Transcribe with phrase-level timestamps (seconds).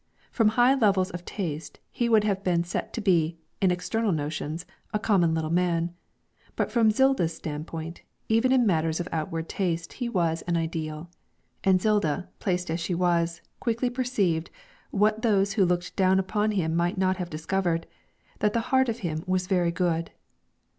[0.31, 4.65] From higher levels of taste he would have been seen to be, in external notions,
[4.91, 5.93] a common little man,
[6.55, 11.11] but from Zilda's standpoint, even in matters of outward taste he was an ideal;
[11.63, 14.49] and Zilda, placed as she was, quickly perceived,
[14.89, 17.85] what those who looked down upon him might not have discovered,
[18.39, 20.09] that the heart of him was very good.